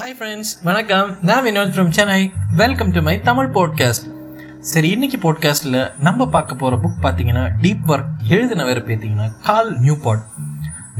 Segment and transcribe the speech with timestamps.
[0.00, 1.16] Hi friends வணக்கம்.
[1.22, 4.06] நான் Vinod from Chennai welcome to my Tamil podcast
[4.60, 10.22] சரி இன்னைக்கு பாட்காஸ்ட்டில் நம்ம பார்க்க போகிற புக் பார்த்தீங்கன்னா டீப் ஒர்க் எழுதினவர் பார்த்தீங்கன்னா Cal Newport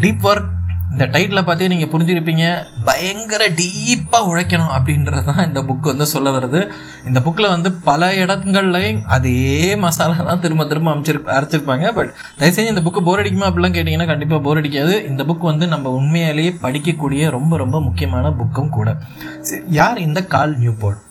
[0.01, 0.56] deep work
[0.93, 2.45] இந்த டைட்டில் பார்த்தே நீங்கள் புரிஞ்சிருப்பீங்க
[2.85, 6.61] பயங்கர டீப்பாக உழைக்கணும் அப்படின்றது தான் இந்த புக் வந்து சொல்ல வருது.
[7.09, 11.93] இந்த புக்கில் வந்து பல இடங்கள்லையும் அதே மசாலா தான் திரும்ப திரும்ப அமைச்சிரு அரைச்சிருப்பாங்க.
[11.93, 14.95] பட் தயவுசெய்து இந்த புக்கு போர் அடிக்குமா அப்படிலாம் கேட்டிங்கன்னா கண்டிப்பாக போர் அடிக்காது.
[15.11, 18.97] இந்த புக் வந்து நம்ம உண்மையாலேயே படிக்கக்கூடிய ரொம்ப ரொம்ப முக்கியமான புக்கும் கூட.
[19.41, 21.03] சரி, யார் இந்த கால் நியூபோர்ட்?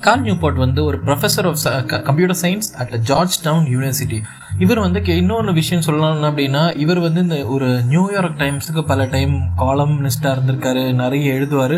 [0.00, 1.58] கார்ல் நியூபோர்ட் வந்து ஒரு professor of
[2.04, 2.94] computer science at
[3.42, 4.22] Georgetown university
[4.58, 9.34] இவர் வந்து இன்னொன்று இன்னொரு விஷயம் சொல்லணும் அப்படின்னா இவர் வந்து இந்த ஒரு நியூயார்க் டைம்ஸுக்கு பல டைம்
[9.58, 11.76] காலம்னிஸ்டாக இருந்திருக்காரு நிறைய எழுதுவார்.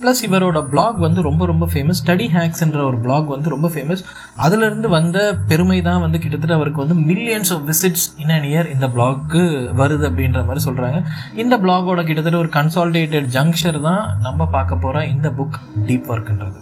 [0.00, 4.02] ப்ளஸ் இவரோட பிளாக் வந்து ரொம்ப ரொம்ப ஃபேமஸ் ஸ்டடி ஹேக்ஸ்ன்ற ஒரு பிளாக் வந்து ரொம்ப ஃபேமஸ்
[4.36, 8.88] அதுலேருந்து வந்த பெருமை தான் வந்து கிட்டத்தட்ட அவருக்கு வந்து millions of visits in an year இந்த
[8.88, 9.42] பிளாக்கு
[9.76, 11.00] வருது அப்படின்ற மாதிரி சொல்கிறாங்க
[11.34, 16.60] இந்த பிளாகோட கிட்டத்தட்ட ஒரு கன்சால்டேட்டட் ஜங்ஷர் தான் நம்ம பார்க்க போகிற இந்த புக் டீப் ஒர்க்குன்றது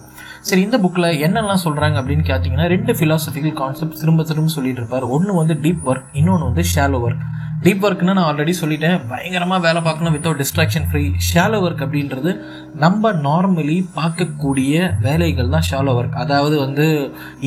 [0.48, 5.05] சரி இந்த புக்கில் என்னெல்லாம் சொல்கிறாங்க அப்படின்னு கேட்டிங்கன்னா ரெண்டு ஃபிலாசபிக்கல் கான்செப்ட் திரும்ப திரும்ப சொல்லிட்டு இருப்பார்.
[5.16, 7.22] ஒன்று வந்து டீப் ஒர்க் இன்னொன்று வந்து ஷாலோ ஒர்க்
[7.64, 12.31] டீப் ஒர்க்னு நான் ஆல்ரெடி சொல்லிட்டேன் பயங்கரமாக வேலை பார்க்கணும் without distraction free shallow work அப்படின்றது
[12.75, 16.86] நம்ம நார்மலி பார்க்கக்கூடிய வேலைகள் தான் ஷாலோ ஒர்க் அதாவது வந்து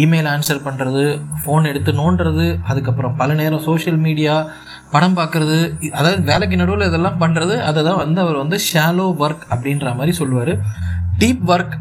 [0.03, 1.03] இமெயில் ஆன்சர் பண்ணுறது
[1.41, 4.35] ஃபோன் எடுத்து நோண்டுறது அதுக்கப்புறம் பல நேரம் சோஷியல் மீடியா
[4.93, 5.57] படம் பார்க்குறது
[5.97, 10.53] அதாவது வேலைக்கு நடுவில் இதெல்லாம் பண்ணுறது அதை தான் வந்து அவர் வந்து ஷாலோ ஒர்க் அப்படின்ற மாதிரி சொல்லுவார்.
[11.19, 11.75] டீப் ஒர்க்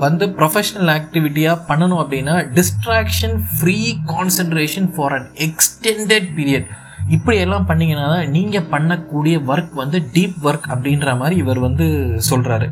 [0.00, 3.78] வந்து ப்ரொஃபஷ்னல் ஆக்டிவிட்டியாக பண்ணணும் அப்படின்னா distraction free
[4.12, 6.68] concentration for an extended period
[7.08, 11.86] இப்படி எல்லாம் தான் நீங்கள் பண்ணக்கூடிய ஒர்க் வந்து டீப் ஒர்க் அப்படின்ற மாதிரி இவர் வந்து
[12.30, 12.68] சொல்கிறாரு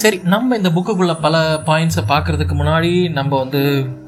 [0.00, 3.60] சரி நம்ம இந்த புக்குக்குள்ள பல பாயிண்ட்ஸை பார்க்கறதுக்கு முன்னாடி நம்ம வந்து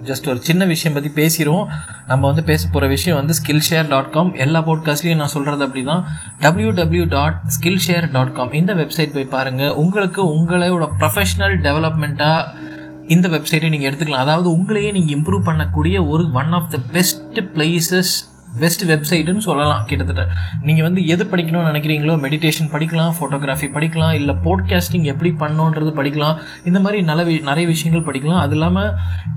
[0.02, 1.68] ஜஸ்ட் ஒரு சின்ன விஷயம் பற்றி பேசிடுவோம்
[2.06, 5.84] நம்ம வந்து பேச போகிற விஷயம் வந்து ஸ்கில் ஷேர் டாட் காம் எல்லா போட்காஸ்ட்லையும் நான் சொல்கிறது அப்படி
[5.84, 6.04] தான்
[6.40, 7.34] W W dot
[7.86, 12.68] Skillshare dot com இந்த வெப்சைட் போய் பாருங்கள் உங்களுக்கு உங்களோட ப்ரொஃபஷ்னல் டெவலப்மெண்ட்டாக
[13.06, 14.24] இந்த வெப்சைட்டை நீங்கள் எடுத்துக்கலாம்.
[14.26, 20.26] அதாவது உங்களையே நீங்கள் இம்ப்ரூவ் பண்ணக்கூடிய ஒரு one of the best places best வெப்சைட்டுன்னு சொல்லலாம் கிட்டத்தட்ட.
[20.62, 26.80] நீங்கள் வந்து எது படிக்கணும்னு நினைக்கிறீங்களோ மெடிடேஷன் படிக்கலாம் ஃபோட்டோகிராஃபி படிக்கலாம் இல்லை போட்காஸ்டிங் எப்படி பண்ணணுன்றது படிக்கலாம் இந்த
[26.80, 28.38] மாதிரி நல்ல வி- நிறைய விஷயங்கள் படிக்கலாம்.
[28.38, 28.94] அது இல்லாமல்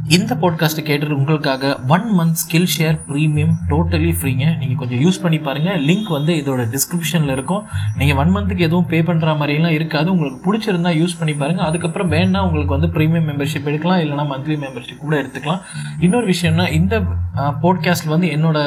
[0.07, 2.33] இந்த பாட்காஸ்ட்டை கேட்டு உங்களுக்காக one month
[2.77, 7.63] Skillshare premium totally ஃப்ரீங்க நீங்கள் கொஞ்சம் யூஸ் பண்ணி பாருங்கள் லிங்க் வந்து இதோட டிஸ்கிரிப்ஷனில் இருக்கும்.
[7.97, 10.11] நீங்கள் ஒன் மந்த்துக்கு எதுவும் பே பண்ணுற மாதிரிலாம் இருக்காது.
[10.11, 13.99] உங்களுக்கு பிடிச்சிருந்தா யூஸ் பண்ணி பாருங்கள் அதுக்கப்புறம் வேணால் உங்களுக்கு வந்து ப்ரீமியம் மெம்பர்ஷிப் எடுக்கலாம்.
[13.99, 15.61] இல்லைனா மந்த்லி மெம்பர்ஷிப் கூட எடுத்துக்கலாம்.
[15.99, 17.01] இன்னொரு விஷயம்னா இந்த
[17.35, 18.59] போட்காஸ்ட்டில் வந்து என்னோட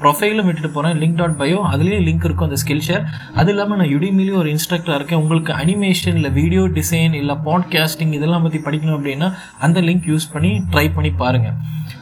[0.00, 3.86] ப்ரொஃபைலும் விட்டுட்டு போகிறேன் லிங்க் டாட் பயோ அதுலேயும் லிங்க் இருக்கும் அந்த ஸ்கில் ஷேர் அது இல்லாமல் நான்
[3.86, 5.20] யுடிமிலையும் ஒரு இன்ஸ்ட்ரக்டராக இருக்கேன்.
[5.20, 10.62] உங்களுக்கு அனிமேஷன் இல்லை வீடியோ டிசைன் இல்லை பாட்காஸ்டிங் இதெல்லாம் பற்றி படிக்கணும் அப்படின்னா அந்த லிங்க் யூஸ் பண்ணி
[10.70, 11.56] ட்ரை பண்ணி பாருங்கள்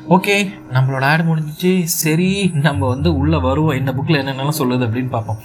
[0.08, 1.82] ஓகே நம்மளோட ஆட் முடிஞ்சிச்சு.
[1.82, 3.78] சரி நம்ம வந்து உள்ளே வருவோம்.
[3.78, 5.40] இந்த புக்கில் என்னென்னலாம் சொல்லுது அப்படின்னு பார்ப்போம்.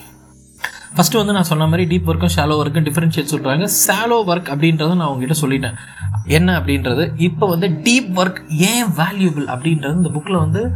[0.96, 5.08] ஃபஸ்ட்டு வந்து நான் சொன்ன மாதிரி டீப் ஒர்க்கும் ஷாலோ ஒர்க்கும் டிஃப்ரென்ஷியேட் சொல்கிறாங்க ஷாலோ ஒர்க் அப்படின்றத நான்
[5.08, 5.74] உங்ககிட்ட சொல்லிட்டேன்.
[6.26, 7.12] என்ன அப்படின்றது?
[7.16, 10.72] இப்போ வந்து டீப் ஒர்க் ஏன் வேல்யூபிள் அப்படின்றது இந்த புக்கில் வந்து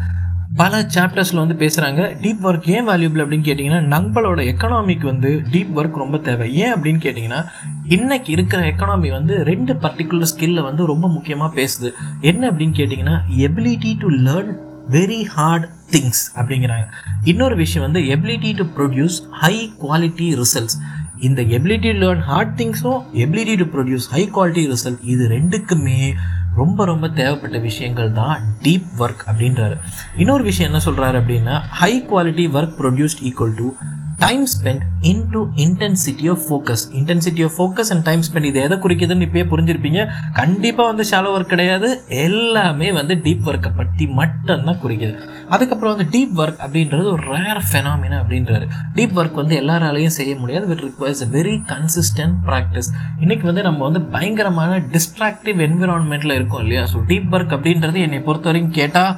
[0.55, 6.01] பல சாப்டர்ஸில் வந்து பேசுகிறாங்க டீப் ஒர்க் ஏன் வேல்யூபிள் அப்படின்னு கேட்டிங்கன்னா நம்மளோட எக்கனாமிக்கு வந்து டீப் ஒர்க்
[6.03, 6.55] ரொம்ப தேவை.
[6.55, 7.45] ஏன் அப்படின்னு கேட்டிங்கன்னா
[7.89, 11.91] இன்றைக்கி இருக்கிற எக்கனாமி வந்து ரெண்டு பர்டிகுலர் ஸ்கில்ல வந்து ரொம்ப முக்கியமாக பேசுது.
[12.21, 16.85] என்ன அப்படின்னு கேட்டிங்கன்னா ability to learn very hard things அப்படிங்கிறாங்க.
[17.23, 20.78] இன்னொரு விஷயம் வந்து ability to produce high quality results
[21.19, 26.13] இந்த ability to learn hard திங்ஸும் ability to produce high quality result இது ரெண்டுக்குமே
[26.56, 29.78] ரொம்ப ரொம்ப தேவைப்பட்ட விஷயங்கள் தான் டீப் ஒர்க் அப்படின்றாரு.
[30.18, 33.74] இன்னொரு விஷயம் என்ன சொல்கிறாரு அப்படின்னா high quality work produced equal to
[34.19, 39.25] time spent into intensity of focus intensity of focus and time spent இது எதை குறிக்குதுன்னு
[39.27, 40.01] இப்பயே புரிஞ்சிருப்பீங்க.
[40.33, 41.89] கண்டிப்பாக வந்து ஷாலோ ஒர்க் கிடையாது.
[42.09, 45.15] எல்லாமே வந்து டீப் ஒர்க்கை பற்றி மட்டும்தான் குறிக்குது.
[45.49, 48.67] அதுக்கப்புறம் வந்து டீப் ஒர்க் அப்படின்றது ஒரு ரேர் ஃபெனாமினா அப்படின்றாரு.
[48.95, 50.67] டீப் ஒர்க் வந்து எல்லாராலையும் செய்ய முடியாது.
[50.67, 56.83] It requires a very consistent practice இன்னைக்கு வந்து நம்ம வந்து பயங்கரமான டிஸ்ட்ராக்டிவ் என்விரான்மெண்ட்டில் இருக்கோம் இல்லையா?
[56.93, 59.13] ஸோ டீப் ஒர்க் அப்படின்றது என்னை பொறுத்த வரைக்கும் கேட்டால்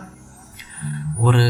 [1.25, 1.44] ஒரு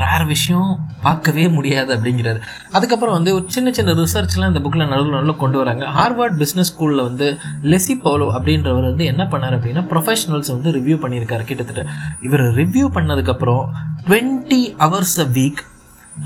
[0.00, 0.70] ரேர் விஷயம்
[1.02, 2.40] பார்க்கவே முடியாது அப்படிங்கிறாரு.
[2.72, 5.84] அதுக்கப்புறம் வந்து ஒரு சின்ன சின்ன ரிசர்ச்லாம் இந்த புக்கில் நடுவில் நடுவில் கொண்டு வராங்க.
[5.98, 7.28] ஹார்வர்ட் பிஸ்னஸ் ஸ்கூலில் வந்து
[7.62, 11.84] லெசி பவுலோ அப்படின்றவர் வந்து என்ன பண்ணார் அப்படின்னா ப்ரொஃபஷனல்ஸ் வந்து ரிவ்யூ பண்ணியிருக்காரு கிட்டத்தட்ட.
[12.20, 13.64] இவர் ரிவ்யூ பண்ணதுக்கப்புறம்
[14.08, 15.62] twenty hours a week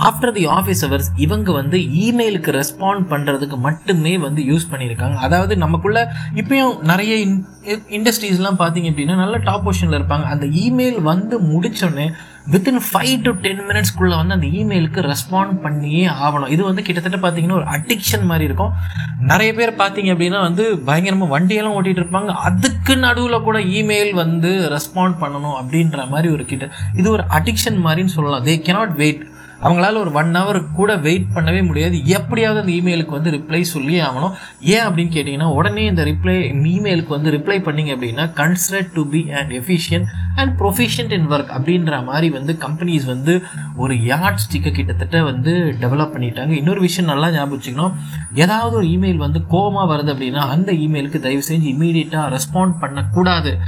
[0.08, 5.14] after the office hours இவங்க வந்து இமெயிலுக்கு ரெஸ்பாண்ட் பண்ணுறதுக்கு மட்டுமே வந்து யூஸ் பண்ணியிருக்காங்க.
[5.14, 6.00] அதாவது நமக்குள்ள
[6.34, 7.38] இப்பயும் நிறைய இன்
[7.98, 10.26] இண்டஸ்ட்ரீஸ்லாம் பார்த்தீங்க அப்படின்னா நல்ல டாப் பொசிஷனில் இருப்பாங்க.
[10.34, 12.08] அந்த இமெயில் வந்து முடித்தோடனே
[12.52, 16.48] வித்தின் ஃபைவ் டு டென் மினிட்ஸ்க்குள்ளே வந்து அந்த இமெயிலுக்கு ரெஸ்பாண்ட் பண்ணியே ஆகணும்.
[16.48, 18.72] இது வந்து கிட்டத்தட்ட பார்த்தீங்கன்னா ஒரு அடிக்ஷன் மாதிரி இருக்கும்.
[19.30, 22.32] நிறைய பேர் பார்த்தீங்க அப்படின்னா வந்து பயங்கரமாக வண்டியெல்லாம் ஓட்டிகிட்டு இருப்பாங்க.
[22.48, 28.16] அதுக்கு நடுவில் கூட இமெயில் வந்து ரெஸ்பாண்ட் பண்ணணும் அப்படின்ற மாதிரி ஒரு கிட்ட இது ஒரு அடிக்ஷன் மாதிரின்னு
[28.16, 28.44] சொல்லலாம்.
[28.44, 29.22] தே கெனாட் வெயிட்
[29.62, 32.06] அவங்களால ஒரு ஒன் ஹவர் கூட வெயிட் பண்ணவே முடியாது.
[32.06, 34.32] எப்படியாவது அந்த இமெயிலுக்கு வந்து ரிப்ளை சொல்லி ஆகணும்.
[34.60, 36.36] ஏன் அப்படின்னு கேட்டிங்கன்னா உடனே இந்த ரிப்ளை
[36.68, 40.04] இமெயிலுக்கு வந்து ரிப்ளை பண்ணிங்க அப்படின்னா consider to be and efficient
[40.36, 43.42] and proficient in work அப்படின்ற மாதிரி வந்து கம்பெனிஸ் வந்து
[43.76, 46.50] ஒரு யார்ட் ஸ்டிக்கை கிட்டத்தட்ட வந்து டெவலப் பண்ணிட்டாங்க.
[46.50, 47.92] இன்னொரு விஷயம் நல்லா ஞாபகம் வச்சுக்கணும்.
[48.34, 53.58] ஏதாவது ஒரு இமெயில் வந்து கோமா வருது அப்படின்னா அந்த இமெயிலுக்கு தயவு செஞ்சு இமீடியட்டாக ரெஸ்பாண்ட் பண்ணக்கூடாது.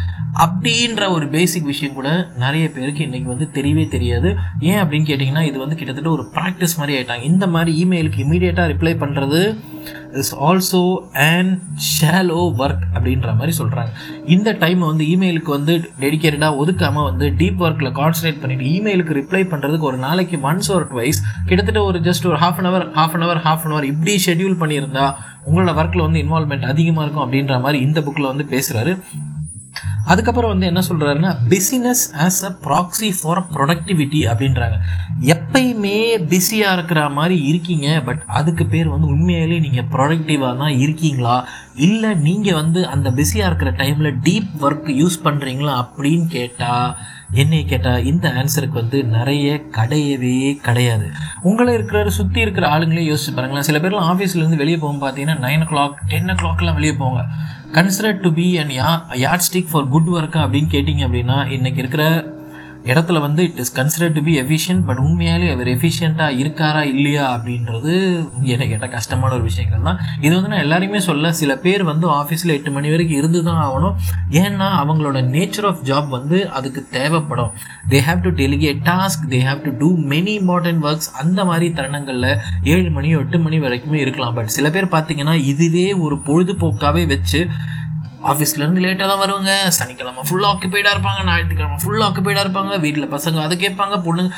[0.45, 4.37] அப்படின்ற ஒரு பேசிக் விஷயம் கூட நிறைய பேருக்கு இன்றைக்கி வந்து தெரியவே தெரியாது.
[4.61, 8.95] ஏன் அப்படின்னு கேட்டிங்கன்னா இது வந்து கிட்டத்தட்ட ஒரு ப்ராக்டிஸ் மாதிரி ஆகிட்டாங்க இந்த மாதிரி இமெயிலுக்கு இமீடியட்டாக ரிப்ளை
[9.05, 9.59] பண்ணுறது
[10.21, 10.83] is also
[11.27, 11.53] and
[11.89, 13.91] shallow work அப்படின்ற மாதிரி சொல்கிறாங்க
[14.27, 19.91] இந்த டைம் வந்து இமெயிலுக்கு வந்து டெடிக்கேட்டடாக ஒதுக்காமல் வந்து டீப் ஒர்க்கில் கான்சன்ட்ரேட் பண்ணிவிட்டு இமெயிலுக்கு ரிப்ளை பண்ணுறதுக்கு
[19.91, 23.43] ஒரு நாளைக்கு ஒன்ஸ் ஒரு ட்வைஸ் கிட்டத்தட்ட ஒரு ஜஸ்ட் ஒரு half an hour half an hour
[23.43, 25.07] half an hour இப்படி ஷெட்யூல் பண்ணியிருந்தா
[25.47, 28.95] உங்களோட ஒர்க்கில் வந்து இன்வால்மெண்ட் அதிகமாக இருக்கும் அப்படின்ற மாதிரி இந்த புக்கில் வந்து பேசுகிறாரு
[30.05, 34.77] அதுக்கப்புறம் வந்து என்ன சொல்கிறாருன்னா business as a proxy for productivity அப்படின்றாங்க.
[35.21, 41.45] எப்பயுமே பிஸியாக இருக்கிற மாதிரி இருக்கீங்க பட் அதுக்கு பேர் வந்து உண்மையிலே நீங்கள் ப்ரொடக்டிவாக தான் இருக்கீங்களா?
[41.75, 46.97] இல்லை நீங்கள் வந்து அந்த பிஸியாக இருக்கிற டைமில் டீப் ஒர்க் யூஸ் பண்ணுறீங்களா அப்படின்னு கேட்டால்
[47.41, 51.07] என்னை கேட்டால் இந்த ஆன்சருக்கு வந்து நிறைய கிடையவே கிடையாது.
[51.43, 53.69] உங்களை இருக்கிற சுற்றி இருக்கிற ஆளுங்களே யோசிச்சு பாருங்களேன்.
[53.69, 57.23] சில பேர்லாம் ஆஃபீஸ்லேருந்து வெளியே போகும் பார்த்தீங்கன்னா நைன் ஓ கிளாக் டென் ஓ கிளாக்லாம் வெளியே போவாங்க.
[57.73, 58.91] கன்சிடர் டு பி அண்ட் யா
[59.25, 62.05] யார்ட் ஸ்டிக் ஃபார் குட் ஒர்க்கா அப்படின்னு கேட்டிங்க அப்படின்னா இன்றைக்கி இருக்கிற
[62.91, 67.93] இடத்துல வந்து it is consider to be efficient but உண்மையாலே அவர் எஃபிஷியண்ட்டாக இருக்காரா இல்லையா அப்படின்றது
[68.53, 69.99] எனக்கு கேட்டால் கஷ்டமான ஒரு விஷயங்கள் தான்.
[70.21, 73.95] இது வந்து நான் எல்லாருமே சொல்ல சில பேர் வந்து ஆஃபீஸில் எட்டு மணி வரைக்கும் இருந்து தான் ஆகணும்.
[74.43, 77.53] ஏன்னா அவங்களோட நேச்சர் ஆஃப் ஜாப் வந்து அதுக்கு தேவைப்படும்.
[77.91, 82.31] They have to delegate task they have to do many important works அந்த மாதிரி தருணங்களில்
[82.75, 84.35] ஏழு மணி எட்டு மணி வரைக்குமே இருக்கலாம்.
[84.35, 87.41] பட் சில பேர் பார்த்தீங்கன்னா இதுவே ஒரு பொழுதுபோக்காகவே வச்சு
[88.31, 89.53] ஆஃபீஸ்லேருந்து லேட்டாக தான் வருவாங்க.
[89.79, 91.21] சனிக்கிழமை ஃபுல்லாக ஆக்குப்பைடாக இருப்பாங்க.
[91.29, 92.81] ஞாயிற்றுக்கிழமை ஃபுல்லாக ஆக்குப்பைடாக இருப்பாங்க.
[92.85, 93.97] வீட்டில் பசங்க அதை கேட்பாங்க.
[94.07, 94.31] பொண்ணுங்க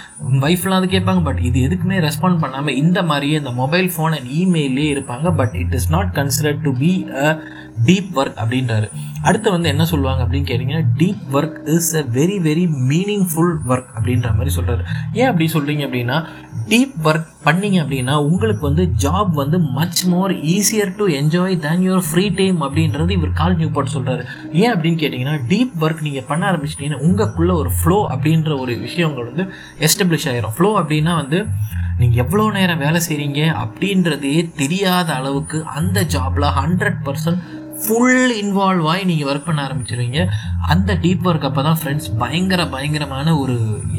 [0.48, 1.22] ஒய்ஃப்லாம் அது கேட்பாங்க.
[1.28, 5.34] பட் இது எதுக்குமே ரெஸ்பாண்ட் பண்ணாமல் இந்த மாதிரியே இந்த மொபைல் ஃபோன் அண்ட் இமெயிலே இருப்பாங்க.
[5.40, 6.92] But it is not considered to be
[7.25, 7.28] a
[7.86, 8.86] deep work அப்படின்றாரு.
[9.22, 14.30] அடுத்து வந்து என்ன சொல்லுவாங்க அப்படின்னு கேட்டிங்கன்னா deep work is a very very meaningful work அப்படின்ற
[14.36, 14.82] மாதிரி சொல்கிறாரு
[15.12, 16.18] ஏன் அப்படி சொல்கிறீங்க அப்படின்னா
[16.68, 22.04] டீப் ஒர்க் பண்ணீங்க அப்படின்னா உங்களுக்கு வந்து ஜாப் வந்து much more easier to enjoy than your
[22.10, 26.52] free time அப்படின்றது இவர் கால் நியூ போட்டு சொல்கிறாரு ஏன் அப்படின்னு கேட்டிங்கன்னா டீப் ஒர்க் நீங்கள் பண்ண
[26.52, 29.46] ஆரம்பிச்சிட்டிங்கன்னா உங்களுக்குள்ள ஒரு ஃப்ளோ அப்படின்ற ஒரு விஷயங்கள் வந்து
[29.80, 31.40] எஸ்டப்ளிஷ் ஆகிரும் ஃப்ளோ அப்படின்னா வந்து
[31.98, 37.42] நீங்கள் எவ்வளோ நேரம் வேலை செய்கிறீங்க அப்படின்றதே தெரியாத அளவுக்கு அந்த ஜாபில் ஹண்ட்ரட் பர்சன்ட்
[37.84, 40.20] ஃபுல் இன்வால்வ் ஆகி நீங்கள் ஒர்க் பண்ண ஆரம்பிச்சிருவீங்க.
[40.72, 43.56] அந்த டீப் ஒர்க் அப்போ தான் ஃப்ரெண்ட்ஸ் பயங்கர பயங்கரமான ஒரு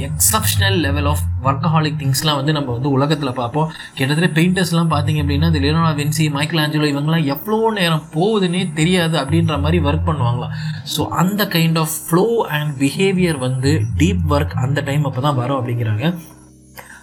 [0.08, 3.68] எக்ஸப்ஷனல் லெவல் ஆஃப் ஒர்க்கஹாலிக் திங்ஸ்லாம் வந்து நம்ம வந்து உலகத்தில் பார்ப்போம்.
[3.98, 9.60] கிட்டத்தட்ட பெயிண்டர்ஸ்லாம் பார்த்தீங்க அப்படின்னா அது லியோனா வென்சி மைக்கேல் ஆஞ்சலோ இவங்கெல்லாம் எவ்வளோ நேரம் போகுதுன்னே தெரியாது அப்படின்ற
[9.66, 10.56] மாதிரி ஒர்க் பண்ணுவாங்களாம்.
[10.96, 12.26] ஸோ அந்த kind of flow
[12.58, 16.06] and behaviour வந்து டீப் ஒர்க் அந்த டைம் அப்போ தான் வரும் அப்படிங்கிறாங்க.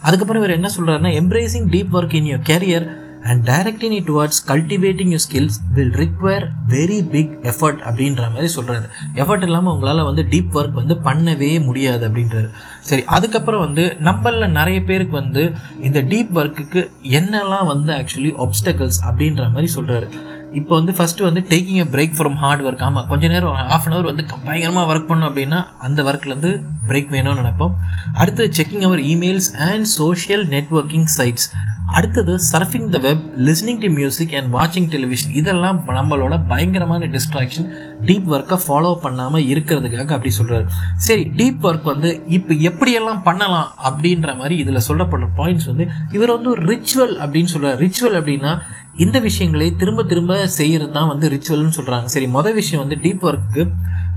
[0.08, 2.86] அதுக்கப்புறம் இவர் என்ன சொல்கிறாருன்னா embracing deep work in your career
[3.22, 8.86] and directing it towards cultivating your skills will require very big effort அப்படின்ற மாதிரி சொல்கிறாரு
[9.14, 12.48] எஃபர்ட் இல்லாமல் உங்களால் வந்து டீப் ஒர்க் வந்து பண்ணவே முடியாது அப்படின்றாரு.
[12.80, 19.50] சரி அதுக்கப்புறம் வந்து நம்மளில் நிறைய பேருக்கு வந்து இந்த டீப் ஒர்க்குக்கு என்னெல்லாம் வந்து ஆக்சுவலி ஒப்ஸ்டக்கல்ஸ் அப்படின்ற
[19.50, 20.08] மாதிரி சொல்கிறாரு
[20.52, 23.92] இப்போ வந்து ஃபஸ்ட்டு வந்து taking a break from hard work ஆமாம் கொஞ்சம் நேரம் ஹாஃப் அன்
[23.92, 26.52] ஹவர் வந்து பயங்கரமாக ஒர்க் பண்ணோம் அப்படின்னா அந்த ஒர்க்லேருந்து
[26.88, 27.74] பிரேக் வேணும்னு நினைப்போம்.
[28.14, 31.46] அடுத்து checking our emails and social networking sites
[31.92, 37.66] அடுத்தது surfing the web listening to music and வாட்சிங் டெலிவிஷன் இதெல்லாம் நம்மளோட பயங்கரமான டிஸ்ட்ராக்ஷன்
[38.06, 44.36] டீப் ஒர்க்கை ஃபாலோ பண்ணாமல் இருக்கிறதுக்காக அப்படி சொல்கிறாரு சரி டீப் ஒர்க் வந்து இப்போ எப்படியெல்லாம் பண்ணலாம் அப்படின்ற
[44.36, 48.52] மாதிரி இதில் சொல்லப்படுற பாயிண்ட்ஸ் வந்து இவர் வந்து ஒரு ரிச்சுவல் அப்படின்னு சொல்கிறார் ரிச்சுவல் அப்படின்னா
[48.94, 53.62] இந்த விஷயங்களை திரும்ப திரும்ப செய்கிறது தான் வந்து ரிச்சுவல்னு சொல்கிறாங்க சரி மொதல் விஷயம் வந்து deep work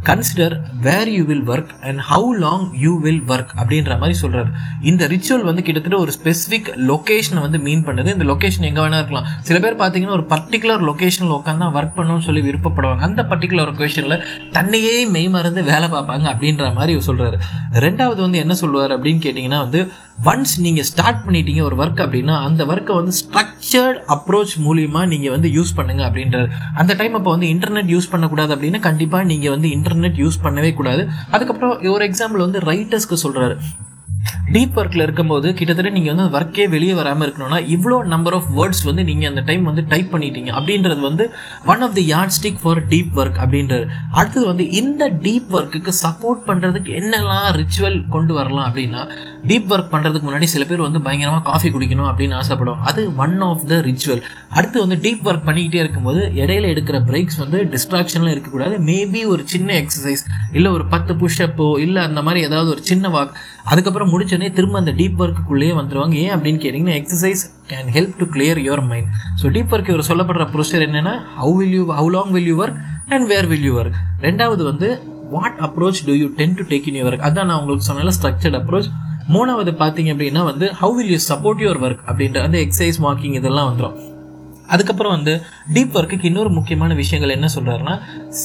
[0.10, 0.56] consider
[0.88, 4.50] where you will work and how long you will work அப்படின்ற மாதிரி சொல்கிறார்
[4.90, 8.14] இந்த ரிச்சுவல் வந்து கிட்டத்தட்ட ஒரு ஸ்பெசிஃபிக் லொக்கேஷனை வந்து மீன் பண்ணுது.
[8.16, 9.28] இந்த லொக்கேஷன் எங்கே வேணா இருக்கலாம்.
[9.50, 13.02] சில பேர் பார்த்தீங்கன்னா ஒரு பர்டிகுலர் லொக்கேஷனில் உட்காந்து ஒர்க் பண்ணணும்னு சொல்லி விருப்பப்படுவாங்க.
[13.10, 14.18] அந்த பர்டிகுலர் லொக்கேஷனில்
[14.58, 17.40] தன்னையே மெய் மறந்து வேலை பார்ப்பாங்க அப்படின்ற மாதிரி சொல்கிறாரு
[17.86, 19.82] ரெண்டாவது வந்து என்ன சொல்லுவார் அப்படின்னு கேட்டிங்கன்னா வந்து
[20.32, 25.50] ஒன்ஸ் நீங்கள் ஸ்டார்ட் பண்ணிட்டீங்க ஒரு ஒர்க் அப்படின்னா அந்த ஒர்க்கை வந்து ஸ்ட்ரக்சர்ட் அப்ரோச் மூலியமாக நீங்கள் வந்து
[25.58, 26.50] யூஸ் பண்ணுங்க அப்படின்றார்.
[26.82, 31.08] அந்த டைம் அப்போ வந்து இன்டர்நெட் யூஸ் பண்ணக்கூடாது அப்படின்னா கண்டிப்பாக நீங்கள் வந்து இன்டர்நெட் யூஸ் பண்ணவே கூடாது.
[31.32, 33.58] அதுக்கப்புறம் ஒரு எக்ஸாம்பிள் வந்து ரைட்டர்ஸ்க்கு சொல்கிறாரு
[34.56, 39.04] டீப் ஒர்க்கில் இருக்கும்போது கிட்டத்தட்ட நீங்கள் வந்து ஒர்க்கே வெளியே வராமல் இருக்கணும்னா இவ்வளோ நம்பர் ஆஃப் வேர்ட்ஸ் வந்து
[39.10, 40.52] நீங்கள் அந்த டைம் வந்து டைப் பண்ணிட்டீங்க.
[40.60, 41.26] அப்படின்றது வந்து
[41.74, 42.04] one of the
[42.38, 43.86] yardstick for deep work அப்படின்றது
[44.20, 49.04] அடுத்தது வந்து இந்த டீப் ஒர்க்குக்கு சப்போர்ட் பண்ணுறதுக்கு என்னெல்லாம் ரிச்சுவல் கொண்டு வரலாம் அப்படின்னா
[49.52, 52.86] டீப் ஒர்க் பண்ணுறதுக்கு முன்னாடி சில பேர் வந்து பயங்கரமாக காஃபி குடிக்கணும் அப்படின்னு ஆசைப்படுவாங்க.
[52.92, 54.24] அது ஒன் ஆஃப் த ரிச்சுவல்
[54.58, 58.78] அடுத்து வந்து டீப் ஒர்க் பண்ணிக்கிட்டே இருக்கும்போது இடையில எடுக்கிற பிரேக்ஸ் வந்து டிஸ்ட்ராக்ஷன்லாம் இருக்கக்கூடாது.
[58.92, 60.24] மேபி ஒரு சின்ன எக்ஸசைஸ்
[60.58, 64.92] இல்லை ஒரு பத்து புஷ்அப்போ இல்லை அந்த மாதிரி ஏதாவது ஒரு சின்ன வாக் அதுக்கப்புறம் முடிச்சோடனே திரும்ப அந்த
[64.98, 67.42] டீப் ஒர்க்குள்ளேயே வந்துடுவாங்க ஏன் அப்படின்னு கேட்டிங்கன்னா exercise
[67.72, 69.10] can help to clear your mind
[69.42, 72.80] so deep work இவர் சொல்லப்படுற ப்ரொசீஜர் என்னென்னா how will you how long will you work
[73.10, 74.90] and where will you work ரெண்டாவது வந்து
[75.32, 78.60] what approach do you tend to take in your work அதான் நான் உங்களுக்கு சொன்னால structured
[78.62, 78.90] approach
[79.30, 83.70] மூணாவது பார்த்தீங்க அப்படின்னா வந்து how will you support your work அப்படின்ற அந்த எக்ஸசைஸ் வாக்கிங் இதெல்லாம்
[83.72, 83.98] வந்துடும்
[84.68, 85.34] அதுக்கப்புறம் வந்து
[85.74, 87.96] டீப் ஒர்க்குக்கு இன்னொரு முக்கியமான விஷயங்கள் என்ன சொல்கிறாருன்னா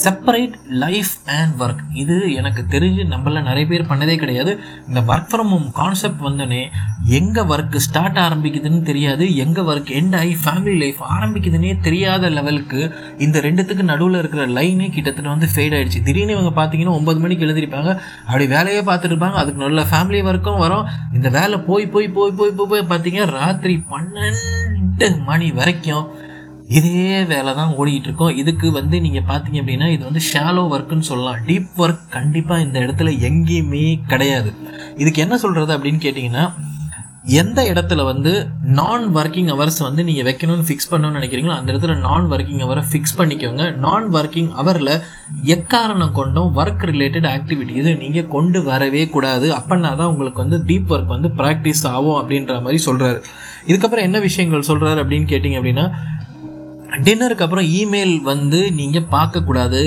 [0.05, 4.53] செப்பரேட் லைஃப் அண்ட் ஒர்க் இது எனக்கு தெரிஞ்சு நம்மள நிறைய பேர் பண்ணதே கிடையாது.
[4.89, 6.63] இந்த ஒர்க் ஃப்ரம் ஹோம் கான்செப்ட் வந்தோடனே
[7.19, 9.37] எங்கே ஒர்க் ஸ்டார்ட் ஆரம்பிக்குதுன்னு தெரியாது.
[9.37, 12.81] எங்கே ஒர்க் எண்ட் ஆகி ஃபேமிலி லைஃப் ஆரம்பிக்குதுன்னே தெரியாத லெவலுக்கு
[13.19, 17.91] இந்த ரெண்டுத்துக்கு நடுவில் இருக்கிற லைனே கிட்டத்தட்ட வந்து ஃபேட் ஆகிடுச்சு திடீர்னு இவங்க பார்த்தீங்கன்னா ஒன்பது மணிக்கு எழுதிருப்பாங்க
[18.27, 19.39] அப்படி வேலையே பார்த்துட்டு இருப்பாங்க.
[19.43, 20.87] அதுக்கு நல்ல ஃபேமிலி ஒர்க்கும் வரும்.
[21.13, 24.70] இந்த வேலை போய் போய் போய் போய் போய் போய் பார்த்தீங்கன்னா ராத்திரி பன்னெண்டு
[25.09, 26.07] மணி வரைக்கும்
[26.69, 31.39] இதே வேலை தான் ஓடிக்கிட்டு இருக்கோம் இதுக்கு வந்து நீங்கள் பார்த்தீங்க அப்படின்னா இது வந்து ஷாலோ ஒர்க்குன்னு சொல்லலாம்.
[31.47, 34.53] டீப் ஒர்க் கண்டிப்பாக இந்த இடத்துல எங்கேயுமே கிடையாது.
[34.97, 36.45] இதுக்கு என்ன சொல்கிறது அப்படின்னு கேட்டிங்கன்னா
[37.25, 42.31] எந்த இடத்துல வந்து நான் ஒர்க்கிங் ஹவர்ஸ் வந்து நீங்கள் வைக்கணும்னு ஃபிக்ஸ் பண்ணணும்னு நினைக்கிறீங்களோ அந்த இடத்துல நான்
[42.33, 43.77] ஒர்க்கிங் ஹவரை ஃபிக்ஸ் பண்ணிக்கோங்க.
[43.77, 44.93] நான் ஒர்க்கிங் ஹவரில்
[45.45, 49.49] எக்காரணம் கொண்டும் ஒர்க் ரிலேட்டட் ஆக்டிவிட்டி இது நீங்கள் கொண்டு வரவே கூடாது.
[49.59, 53.21] அப்படின்னா தான் உங்களுக்கு வந்து டீப் ஒர்க் வந்து ப்ராக்டிஸ் ஆகும் அப்படின்ற மாதிரி சொல்கிறாரு
[53.67, 55.87] இதுக்கப்புறம் என்ன விஷயங்கள் சொல்கிறாரு அப்படின்னு கேட்டிங்க அப்படின்னா
[57.07, 59.83] டின்னருக்கு அப்புறம் இமெயில் வந்து நீங்கள் பார்க்கக்கூடாது.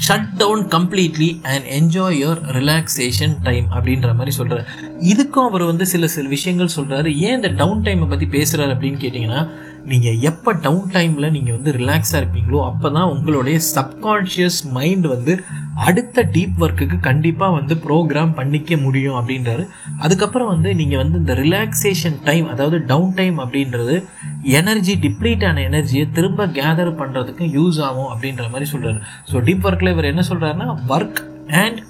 [0.00, 4.66] Shut down completely and enjoy your relaxation time அப்படின்ற மாதிரி சொல்கிறார்
[5.06, 9.40] இதுக்கும் அவர் வந்து சில சில விஷயங்கள் சொல்கிறாரு ஏன் இந்த டவுன் டைமை பற்றி பேசுகிறாரு அப்படின்னு கேட்டிங்கன்னா
[9.86, 15.32] நீங்கள் எப்போ டவுன் டைமில் நீங்கள் வந்து ரிலாக்ஸாக இருப்பீங்களோ அப்போ தான் உங்களுடைய சப்கான்ஷியஸ் மைண்ட் வந்து
[15.74, 19.64] அடுத்த டீப் ஒர்க்குக்கு கண்டிப்பாக வந்து ப்ரோக்ராம் பண்ணிக்க முடியும் அப்படின்றாரு.
[20.00, 23.96] அதுக்கப்புறம் வந்து நீங்கள் வந்து இந்த ரிலாக்ஸேஷன் டைம் அதாவது டவுன் டைம் அப்படின்றது
[24.42, 29.00] எனர்ஜி டிப்ளீட் ஆன எனர்ஜியை திரும்ப கேதர் பண்ணுறதுக்கு யூஸ் ஆகும் அப்படின்ற மாதிரி சொல்கிறாரு
[29.32, 31.80] ஸோ டீப் ஒர்க்கில் இவர் என்ன சொல்கிறாருன்னா ஒர்க் அண்ட்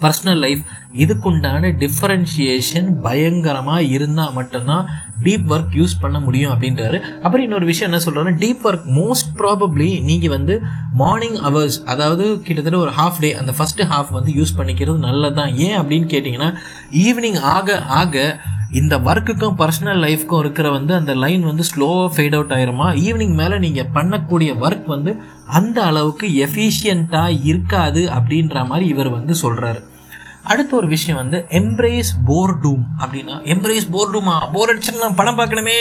[0.00, 0.62] பர்சனல் லைஃப்
[0.98, 4.86] இதுக்குண்டான டிஃப்ரென்ஷியேஷன் பயங்கரமாக இருந்தால் மட்டும்தான்
[5.22, 7.00] டீப் ஒர்க் யூஸ் பண்ண முடியும் அப்படின்றாரு.
[7.22, 10.60] அப்புறம் இன்னொரு விஷயம் என்ன சொல்கிறாரு டீப் ஒர்க் மோஸ்ட் ப்ராபப்ளி நீங்கள் வந்து
[10.94, 15.56] மார்னிங் ஹவர்ஸ் அதாவது கிட்டத்தட்ட ஒரு ஹாஃப் டே அந்த ஃபஸ்ட்டு ஹாஃப் வந்து யூஸ் பண்ணிக்கிறது நல்லது தான்
[15.56, 16.54] ஏன் அப்படின்னு கேட்டிங்கன்னா
[16.90, 18.40] ஈவினிங் ஆக ஆக
[18.72, 22.94] இந்த ஒர்க்குக்கும் பர்சனல் லைஃப்க்கும் இருக்கிற வந்து அந்த லைன் வந்து ஸ்லோவாக ஃபேட் அவுட் ஆயிருமா?
[22.94, 25.16] ஈவினிங் மேலே நீங்கள் பண்ணக்கூடிய ஒர்க் வந்து
[25.46, 29.88] அந்த அளவுக்கு எஃபிஷியண்ட்டாக இருக்காது அப்படின்ற மாதிரி இவர் வந்து சொல்கிறாரு
[30.42, 35.78] அடுத்த ஒரு விஷயம் வந்து எம்ப்ரேஸ் போர்டூம் அப்படின்னா எம்ப்ரேஸ் போர்டூமா போர் அடிச்சுட்டு நான் படம் பார்க்கணுமே?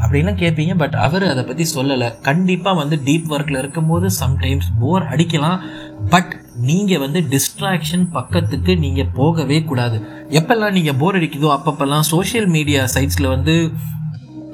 [0.00, 0.76] அப்படின்னு கேட்பீங்க.
[0.76, 2.20] பட் அவர் அதை பற்றி சொல்லலை.
[2.20, 5.60] கண்டிப்பாக வந்து டீப் ஒர்க்கில் இருக்கும்போது சம்டைம்ஸ் போர் அடிக்கலாம்.
[6.10, 10.00] பட் நீங்கள் வந்து டிஸ்ட்ராக்ஷன் பக்கத்துக்கு நீங்கள் போகவே கூடாது.
[10.30, 13.72] எப்பெல்லாம் நீங்கள் போர் அடிக்குதோ அப்பப்பெல்லாம் சோஷியல் மீடியா சைட்ஸில் வந்து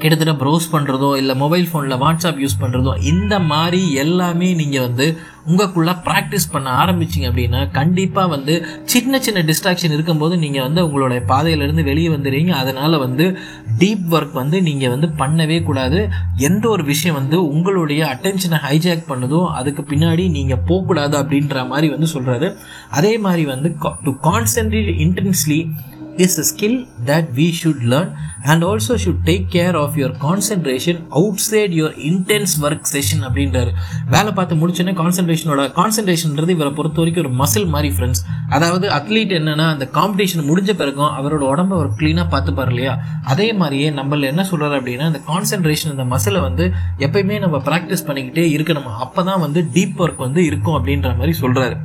[0.03, 5.07] கிட்டத்தட்ட ப்ரௌஸ் பண்ணுறதோ இல்லை மொபைல் ஃபோனில் வாட்ஸ்அப் யூஸ் பண்ணுறதோ இந்த மாதிரி எல்லாமே நீங்கள் வந்து
[5.47, 8.55] உங்களுக்குள்ளே ப்ராக்டிஸ் பண்ண ஆரம்பிச்சிங்க அப்படின்னா கண்டிப்பாக வந்து
[8.85, 13.39] சின்ன சின்ன டிஸ்ட்ராக்ஷன் இருக்கும்போது நீங்கள் வந்து உங்களுடைய பாதையிலேருந்து வெளியே வந்துடுவீங்க அதனால் வந்து
[13.79, 16.09] டீப் ஒர்க் வந்து நீங்கள் வந்து பண்ணவே கூடாது.
[16.37, 22.09] எந்த ஒரு விஷயம் வந்து உங்களுடைய அட்டென்ஷனை ஹைஜாக் பண்ணுதோ அதுக்கு பின்னாடி நீங்கள் போகக்கூடாது அப்படின்ற மாதிரி வந்து
[22.15, 22.57] சொல்கிறாரு
[22.91, 25.61] அதே மாதிரி வந்து to concentrate intensely
[26.19, 28.11] is a skill that we should learn
[28.47, 30.97] also should take care of your your
[31.35, 33.71] outside your intense work session அப்படின்றாரு.
[34.11, 39.69] வேலை பார்த்து முடிச்சோன்னே கான்சன்ட்ரேஷனோட கான்சன்ட்ரேஷன்ன்றது இவரை பொறுத்த வரைக்கும் ஒரு மசில் மாதிரி ஃப்ரெண்ட்ஸ் அதாவது அத்லீட் என்னன்னா
[39.69, 42.99] அந்த காம்படிஷன் முடிஞ்ச பிறகும் அவரோட உடம்ப அவர் க்ளீனாக பார்த்துப்பார் இல்லையா?
[43.23, 48.47] அதே மாதிரியே நம்மள என்ன சொல்கிறாரு அப்படின்னா அந்த கான்சன்ட்ரேஷன் இந்த மசிலை வந்து எப்பயுமே நம்ம ப்ராக்டிஸ் பண்ணிக்கிட்டே
[48.57, 48.83] இருக்கணும்.
[48.83, 51.78] அப்போ தான் வந்து டீப் ஒர்க் வந்து இருக்கும் அப்படின்ற மாதிரி சொல்கிறாரு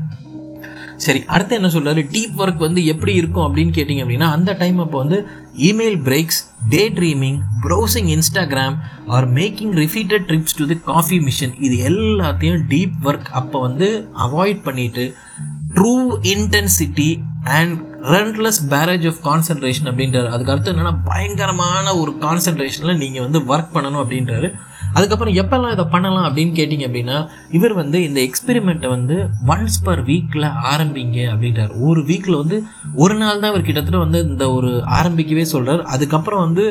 [0.97, 4.97] சரி அடுத்து என்ன சொல்கிறாரு டீப் ஒர்க் வந்து எப்படி இருக்கும் அப்படின்னு கேட்டிங்க அப்படின்னா அந்த டைம் அப்போ
[4.97, 5.17] வந்து
[5.57, 6.39] email breaks
[6.89, 8.77] daydreaming browsing Instagram
[9.07, 13.89] or making repeated trips to the coffee machine இது எல்லாத்தையும் டீப் ஒர்க் அப்போ வந்து
[14.25, 15.05] அவாய்ட் பண்ணிட்டு
[15.75, 15.93] true
[16.33, 17.09] intensity
[17.43, 17.75] and
[18.13, 20.27] relentless barrage of concentration அப்படின்றாரு.
[20.27, 24.49] அதுக்கு அர்த்தம் என்னென்னா பயங்கரமான ஒரு கான்சன்ட்ரேஷனில் நீங்கள் வந்து ஒர்க் பண்ணணும் அப்படின்றாரு.
[24.97, 27.17] அதுக்கப்புறம் எப்போல்லாம் இதை பண்ணலாம் அப்படின்னு கேட்டிங்க அப்படின்னா
[27.51, 29.15] இவர் வந்து இந்த எக்ஸ்பெரிமெண்ட்டை வந்து
[29.47, 31.73] ஒன்ஸ் பர் வீக்கில் ஆரம்பிங்க அப்படின்றார்.
[31.81, 32.57] ஒரு வீக்கில் வந்து
[32.95, 36.65] ஒரு நாள் தான் இவர் கிட்டத்தட்ட வந்து இந்த ஒரு ஆரம்பிக்கவே சொல்கிறார் அதுக்கப்புறம் வந்து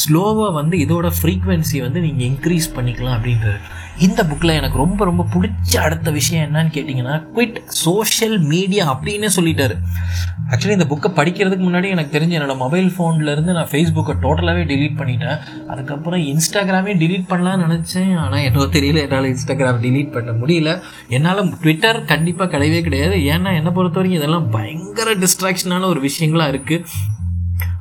[0.00, 3.58] ஸ்லோவாக வந்து இதோட ஃப்ரீக்வன்சி வந்து நீங்கள் இன்க்ரீஸ் பண்ணிக்கலாம் அப்படின்றது.
[4.06, 9.74] இந்த புக்கில் எனக்கு ரொம்ப ரொம்ப பிடிச்ச அடுத்த விஷயம் என்னன்னு கேட்டிங்கன்னா குவிட் சோஷியல் மீடியா அப்படின்னே சொல்லிட்டாரு.
[10.52, 15.38] ஆக்சுவலி இந்த புக்கை படிக்கிறதுக்கு முன்னாடி எனக்கு தெரிஞ்ச என்னோடய மொபைல் ஃபோன்லேருந்து நான் ஃபேஸ்புக்கை டோட்டலாகவே டிலீட் பண்ணிட்டேன்.
[15.72, 18.12] அதுக்கப்புறம் இன்ஸ்டாகிராமே டிலீட் பண்ணலாம்னு நினச்சேன்.
[18.24, 20.72] ஆனால் என்னோ தெரியல என்னால் இன்ஸ்டாகிராம் டிலீட் பண்ண முடியல.
[21.16, 23.16] என்னால் ட்விட்டர் கண்டிப்பாக கிடையவே கிடையாது.
[23.34, 26.84] ஏன்னா என்னை பொறுத்த வரைக்கும் இதெல்லாம் பயங்கர டிஸ்ட்ராக்ஷனான ஒரு விஷயங்களாக இருக்குது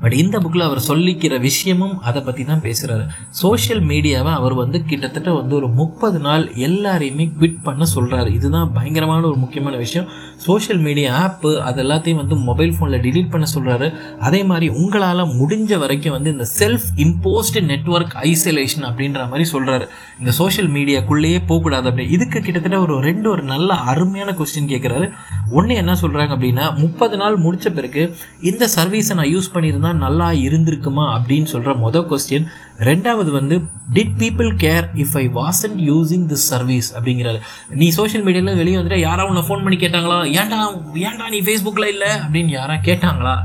[0.01, 5.31] பட் இந்த புக்கில் அவர் சொல்லிக்கிற விஷயமும் அதை பற்றி தான் பேசுகிறாரு சோஷியல் மீடியாவை அவர் வந்து கிட்டத்தட்ட
[5.31, 10.07] வந்து ஒரு முப்பது நாள் எல்லாரையுமே குவிட் பண்ண சொல்கிறாரு இதுதான் பயங்கரமான ஒரு முக்கியமான விஷயம்.
[10.37, 15.77] சோஷியல் மீடியா ஆப்பு அது எல்லாத்தையும் வந்து மொபைல் ஃபோனில் டிலீட் பண்ண சொல்கிறாரு அதே மாதிரி உங்களால் முடிஞ்ச
[15.77, 19.87] வரைக்கும் வந்து இந்த செல்ஃப் இம்போஸ்டு நெட்ஒர்க் ஐசோலேஷன் அப்படின்ற மாதிரி சொல்கிறாரு
[20.19, 22.07] இந்த சோஷியல் மீடியாக்குள்ளேயே போகக்கூடாது அப்படி.
[22.09, 25.11] இதுக்கு கிட்டத்தட்ட ஒரு ரெண்டு ஒரு நல்ல அருமையான கொஸ்டின் கேட்குறாரு
[25.51, 31.05] ஒன்று என்ன சொல்கிறாங்க அப்படின்னா முப்பது நாள் முடித்த பிறகு இந்த சர்வீஸை நான் யூஸ் பண்ணியிருந்தா நல்லா இருந்திருக்குமா
[31.15, 32.47] அப்படின்னு சொல்கிற மொதல் கொஸ்டின்
[32.79, 33.61] ரெண்டாவது வந்து
[33.93, 37.39] did people care if I wasn't using this service அப்படிங்கிறாரு.
[37.69, 40.19] நீ சோஷியல் மீடியாவில் வெளியே வந்துட்டு யாராவது உன்னை ஃபோன் பண்ணி கேட்டாங்களா?
[40.41, 40.59] ஏன்டா
[40.95, 42.07] ஏன்டா நீ ஃபேஸ்புக்கில் இல்லை?
[42.07, 43.35] அப்படின்னு யாரா கேட்டாங்களா?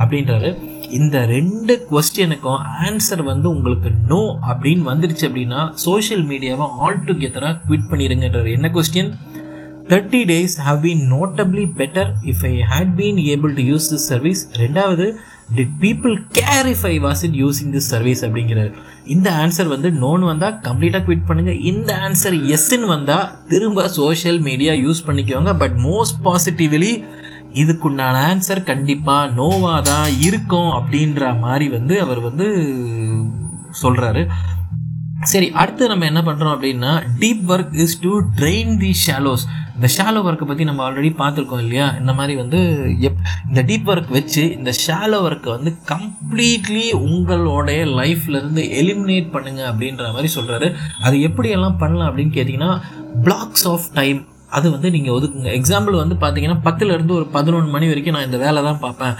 [0.00, 0.56] அப்படின்றாரு.
[0.90, 7.88] இந்த ரெண்டு கொஸ்டினுக்கும் ஆன்சர் வந்து உங்களுக்கு நோ அப்படின்னு வந்துருச்சு அப்படின்னா சோஷியல் மீடியாவை ஆல் டுகெதராக குவிட்
[7.90, 9.14] பண்ணிடுங்கன்றார் என்ன question
[9.88, 14.48] thirty days have been notably better if I had been able to use this service
[14.56, 15.06] ரெண்டாவது
[15.48, 18.72] did people care if I was it using this service அப்படிங்கிறாரு
[19.04, 24.72] இந்த ஆன்சர் வந்து நோன் வந்தால் கம்ப்ளீட்டாக quit பண்ணுங்கள் இந்த ஆன்சர் எஸ்ன்னு வந்தால் திரும்ப சோஷியல் மீடியா
[24.72, 25.56] யூஸ் பண்ணிக்கோங்க.
[25.56, 27.04] பட் மோஸ்ட் பாசிட்டிவ்லி
[27.54, 32.46] இதுக்குண்டான ஆன்சர் கண்டிப்பாக நோவாக தான் இருக்கும் அப்படின்ற மாதிரி வந்து அவர் வந்து
[33.82, 34.28] சொல்கிறாரு
[35.26, 39.44] சரி அடுத்து நம்ம என்ன பண்ணுறோம் அப்படின்னா deep work is to train the shallows
[39.76, 41.86] இந்த ஷாலோ ஒர்க்கை பற்றி நம்ம ஆல்ரெடி பார்த்துருக்கோம் இல்லையா?
[42.00, 42.58] இந்த மாதிரி வந்து
[43.00, 43.18] எப்
[43.48, 50.30] இந்த டீப் ஒர்க் வச்சு இந்த ஷாலோ ஒர்க்கை வந்து கம்ப்ளீட்லி உங்களுடைய லைஃப்லேருந்து எலிமினேட் பண்ணுங்கள் அப்படின்ற மாதிரி
[50.36, 50.68] சொல்கிறாரு
[51.02, 52.72] அது எப்படியெல்லாம் பண்ணலாம் அப்படின்னு கேட்டிங்கன்னா
[53.22, 54.20] பிளாக்ஸ் ஆஃப் டைம்
[54.56, 55.50] அது வந்து நீங்கள் ஒதுக்குங்க.
[55.58, 59.14] எக்ஸாம்பிள் வந்து பார்த்தீங்கன்னா பத்துலேருந்து ஒரு பதினொன்று மணி வரைக்கும் நான் இந்த வேலை தான் பார்ப்பேன்.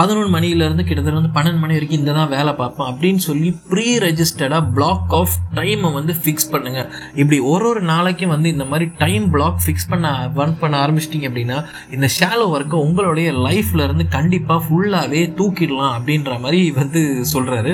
[0.00, 4.62] பதினொன்று மணிலேருந்து கிட்டத்தட்ட வந்து பன்னெண்டு மணி வரைக்கும் இந்த தான் வேலை பார்ப்பேன் அப்படின்னு சொல்லி ப்ரீ ரெஜிஸ்டர்டாக
[4.78, 9.60] பிளாக் ஆஃப் டைமை வந்து ஃபிக்ஸ் பண்ணுங்கள் இப்படி ஒரு ஒரு நாளைக்கும் வந்து இந்த மாதிரி டைம் பிளாக்
[9.66, 10.08] ஃபிக்ஸ் பண்ண
[10.40, 11.58] ஒர்க் பண்ண ஆரம்பிச்சிட்டிங்க அப்படின்னா
[11.90, 17.02] இந்த ஷாலோ ஒர்க்கை உங்களுடைய லைஃப்லேருந்து கண்டிப்பாக ஃபுல்லாகவே தூக்கிடலாம் அப்படின்ற மாதிரி வந்து
[17.34, 17.70] சொல்கிறாரு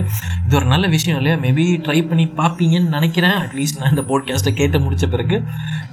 [0.46, 1.38] இது ஒரு நல்ல விஷயம் இல்லையா?
[1.38, 3.36] மேபி ட்ரை பண்ணி பார்ப்பீங்கன்னு நினைக்கிறேன்.
[3.44, 5.38] அட்லீஸ்ட் நான் இந்த போட்காஸ்ட்டை கேட்டு முடிச்ச பிறகு.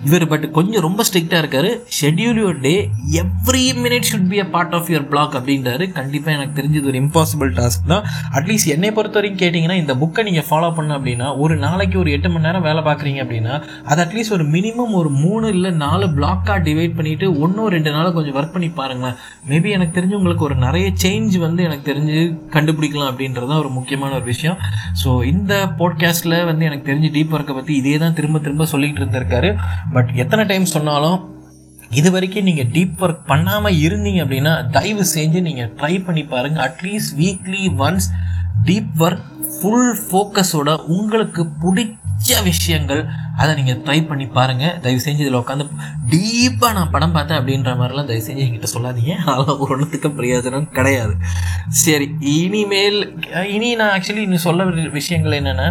[0.06, 1.72] இவர் பட் கொஞ்சம் ரொம்ப ஸ்ட்ரிக்டாக இருக்காரு.
[2.00, 2.76] Schedule your day
[3.22, 5.88] every minute should be a part of your block அப்படின்றாரு.
[6.00, 8.04] கண்டிப்பாக எனக்கு தெரிஞ்சது ஒரு இம்பாசிபிள் டாஸ்க் தான்.
[8.40, 12.30] அட்லீஸ்ட் என்னை பொறுத்த வரைக்கும் கேட்டிங்கன்னா இந்த புக்கை நீங்கள் ஃபாலோ பண்ண அப்படின்னா ஒரு நாளைக்கு ஒரு எட்டு
[12.34, 13.56] மணி நேரம் வேலை பார்க்குறீங்க அப்படின்னா
[13.92, 18.38] அது அட்லீஸ்ட் ஒரு மினிமம் ஒரு மூணு இல்லை நாலு பிளாக்காக டிவைட் பண்ணிவிட்டு ஒன்றும் ரெண்டு நாள் கொஞ்சம்
[18.40, 19.18] ஒர்க் பண்ணி பாருங்களேன்.
[19.50, 22.20] மேபி எனக்கு தெரிஞ்சு உங்களுக்கு ஒரு நிறைய சேஞ்ச் வந்து எனக்கு தெரிஞ்சு
[22.56, 24.58] கண்டுபிடிக்கலாம் அப்படின்றது தான் ஒரு முக்கியமான ஒரு விஷயம்.
[25.02, 29.50] ஸோ இந்த போட்காஸ்ட்டில் வந்து எனக்கு தெரிஞ்சு டீப் ஒர்க்கை பற்றி இதே தான் திரும்ப திரும்ப சொல்லிகிட்டு இருந்திருக்காரு.
[29.96, 31.20] பட் எத்தனை டைம் சொன்னாலும்
[32.00, 37.14] இது வரைக்கும் நீங்கள் டீப் ஒர்க் பண்ணாமல் இருந்தீங்க அப்படின்னா தயவு செஞ்சு நீங்கள் ட்ரை பண்ணி பாருங்கள் at least
[37.22, 38.08] weekly once
[38.68, 43.02] deep work full ஃபோக்கஸோட உங்களுக்கு பிடிச்ச விஷயங்கள்
[43.42, 45.66] அதை நீங்கள் ட்ரை பண்ணி பாருங்கள் தயவு செஞ்சு இதில் உட்காந்து
[46.14, 49.16] டீப்பாக நான் படம் பார்த்தேன் அப்படின்ற மாதிரிலாம் தயவு செஞ்சு என்கிட்ட சொல்லாதீங்க.
[49.30, 51.16] அதெல்லாம் ஒரு ஒன்றுத்துக்கும் பிரயோஜனம் கிடையாது.
[51.84, 53.00] சரி இனிமேல்
[53.56, 55.68] இனி நான் ஆக்சுவலி இன்னும் சொல்ல விஷயங்கள் என்னென்னா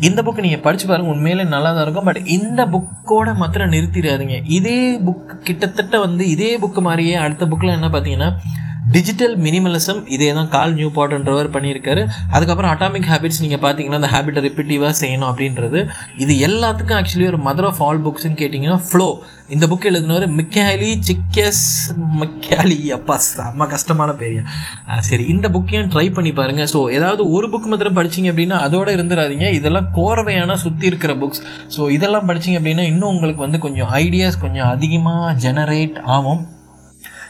[0.00, 2.04] இந்த புக்கு நீங்கள் படித்து பாருங்கள் உண்மையிலே நல்லா தான் இருக்கும்.
[2.04, 4.42] பட் இந்த புக்கோட மாத்திரம் நிறுத்திடாதீங்க.
[4.44, 8.30] இதே புக் கிட்டத்தட்ட வந்து இதே புக்கு மாதிரியே அடுத்த புக்கில் என்ன பார்த்தீங்கன்னா
[8.94, 12.02] டிஜிட்டல் மினிமலிசம் இதே தான் கால் நியூ பாட்ன்றவர் பண்ணியிருக்காரு.
[12.34, 15.80] அதுக்கப்புறம் அட்டாமிக் ஹேபிட்ஸ் நீங்கள் பார்த்தீங்கன்னா அந்த ஹேபிட்டை ரிப்பீட்டிவாக செய்யணும் அப்படின்றது.
[16.24, 19.08] இது எல்லாத்துக்கும் ஆக்சுவலி ஒரு மதர் ஆஃப் ஆல் புக்ஸ்ன்னு கேட்டிங்கன்னா ஃப்ளோ
[19.54, 21.64] இந்த புக் எழுதினவர் மிக்காலி சிக்கஸ்
[22.20, 22.78] மிக்காலி.
[22.98, 24.44] அப்பா செம்ம கஷ்டமான பேரியா
[25.08, 29.48] சரி இந்த புக்கையும் ட்ரை பண்ணி பாருங்கள் ஸோ ஏதாவது ஒரு புக் மாத்திரம் படிச்சிங்க அப்படின்னா அதோட இருந்துடாதீங்க
[29.58, 31.44] இதெல்லாம் கோரவையான சுற்றி இருக்கிற புக்ஸ்
[31.76, 36.42] ஸோ இதெல்லாம் படிச்சிங்க அப்படின்னா இன்னும் உங்களுக்கு வந்து கொஞ்சம் ஐடியாஸ் கொஞ்சம் அதிகமாக ஜெனரேட் ஆகும்.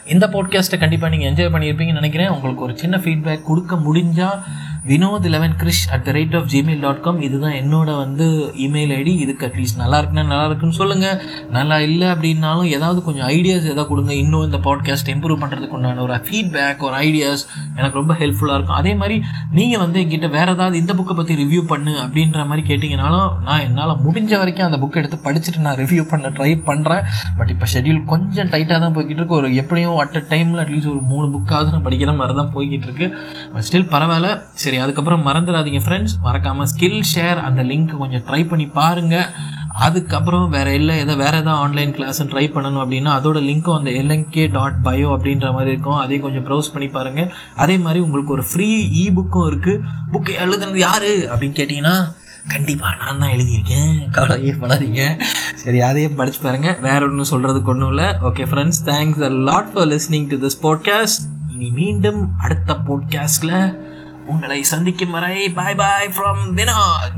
[0.07, 2.29] இந்த பாட்காஸ்ட்டை கண்டிப்பாக நீங்கள் என்ஜாய் பண்ணியிருப்பீங்கன்னு நினைக்கிறேன்.
[2.29, 4.43] உங்களுக்கு ஒரு சின்ன ஃபீட்பேக் கொடுக்க முடிஞ்சால்
[4.89, 8.27] Vinod eleven Krish at the rate of Gmail dot com இதுதான் என்னோட வந்து
[8.65, 11.21] இமெயில் ஐடி இதுக்கு அட்லீஸ்ட் நல்லா இருக்குன்னா நல்லா இருக்குன்னு சொல்லுங்கள்
[11.57, 14.13] நல்லா இல்லை அப்படின்னாலும் ஏதாவது கொஞ்சம் ஐடியாஸ் எதாவது கொடுங்க.
[14.23, 17.45] இன்னும் இந்த பாட்காஸ்ட் இம்ப்ரூவ் பண்ணுறதுக்கு உண்டான ஒரு ஃபீட்பேக் ஒரு ஐடியாஸ்
[17.79, 18.79] எனக்கு ரொம்ப ஹெல்ப்ஃபுல்லாக இருக்கும்.
[18.81, 19.17] அதே மாதிரி
[19.59, 23.95] நீங்கள் வந்து என்கிட்ட வேறு ஏதாவது இந்த புக்கை பற்றி ரிவ்யூ பண்ணு அப்படின்ற மாதிரி கேட்டிங்கனாலும் நான் என்னால்
[24.07, 27.03] முடிஞ்ச வரைக்கும் அந்த புக்கை எடுத்து படிச்சுட்டு நான் ரிவ்யூ பண்ண ட்ரை பண்ணுறேன்
[27.41, 29.39] பட் இப்போ ஷெட்யூல் கொஞ்சம் டைட்டாக தான் போய்கிட்டு இருக்கு.
[29.41, 33.09] ஒரு எப்படியும் அட் அ டைமில் அட்லீஸ்ட் ஒரு மூணு புக்காவது நான் படிக்கிற மாதிரி தான் போய்கிட்டு இருக்கு.
[33.69, 34.31] ஸ்டில் பரவாயில்ல.
[34.63, 39.29] சரி சரி அதுக்கப்புறம் மறந்துடாதீங்க ஃப்ரெண்ட்ஸ் மறக்காமல் ஸ்கில் ஷேர் அந்த லிங்க் கொஞ்சம் ட்ரை பண்ணி பாருங்கள்
[39.87, 44.45] அதுக்கப்புறம் வேறு இல்லை ஏதோ வேறு எதாவது ஆன்லைன் கிளாஸ் ட்ரை பண்ணணும் அப்படின்னா அதோட லிங்க்கும் அந்த எல்என்கே
[44.57, 46.01] டாட் பயோ அப்படின்ற மாதிரி இருக்கும்.
[46.05, 47.31] அதையும் கொஞ்சம் ப்ரௌஸ் பண்ணி பாருங்கள்
[47.65, 48.69] அதே மாதிரி உங்களுக்கு ஒரு ஃப்ரீ
[49.03, 49.81] இ புக்கும் இருக்குது
[50.15, 51.09] புக் எழுதுனது யார்?
[51.33, 51.95] அப்படின்னு கேட்டிங்கன்னா
[52.55, 53.95] கண்டிப்பாக நான் தான் எழுதியிருக்கேன்.
[54.17, 55.05] கவலையே பண்ணாதீங்க
[55.63, 58.11] சரி அதையும் படிச்சு பாருங்கள் வேற ஒன்றும் சொல்கிறதுக்கு ஒன்றும் இல்லை.
[58.31, 61.25] Okay friends thanks a lot for listening to this podcast
[61.57, 63.59] இனி மீண்டும் அடுத்த பாட்காஸ்டில்
[64.27, 67.17] உங்களை சந்திக்கும் வரை பாய் பாய் ஃப்ரம் வினாத்